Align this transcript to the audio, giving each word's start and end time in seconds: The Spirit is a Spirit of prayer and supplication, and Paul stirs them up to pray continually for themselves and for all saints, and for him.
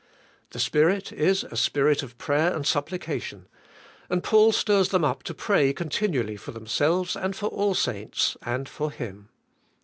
The 0.49 0.59
Spirit 0.59 1.11
is 1.11 1.43
a 1.43 1.55
Spirit 1.55 2.01
of 2.01 2.17
prayer 2.17 2.55
and 2.55 2.65
supplication, 2.65 3.47
and 4.09 4.23
Paul 4.23 4.51
stirs 4.51 4.89
them 4.89 5.05
up 5.05 5.21
to 5.25 5.35
pray 5.35 5.73
continually 5.73 6.37
for 6.37 6.49
themselves 6.51 7.15
and 7.15 7.35
for 7.35 7.49
all 7.49 7.75
saints, 7.75 8.35
and 8.41 8.67
for 8.67 8.89
him. 8.91 9.29